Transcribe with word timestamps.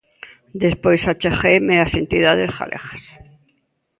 Despois 0.63 1.01
achegueime 1.11 1.75
ás 1.83 1.93
entidades 2.01 2.51
galegas. 2.57 3.01